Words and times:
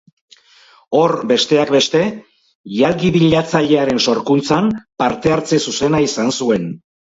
Hor, 0.99 1.11
besteak 1.31 1.71
beste, 1.75 2.01
Jalgi 2.79 3.13
bilatzailearen 3.19 4.03
sorkuntzan 4.07 4.75
parte-hartze 5.05 5.63
zuzena 5.71 6.03
izan 6.11 6.37
zuen. 6.43 6.69